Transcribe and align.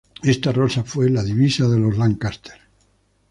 Esta 0.23 0.51
rosa 0.51 0.83
fue 0.83 1.11
divisa 1.11 1.67
de 1.67 1.77
los 1.77 1.95
Lancaster. 1.95 2.59